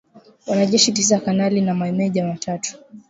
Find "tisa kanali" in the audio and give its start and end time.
0.91-1.61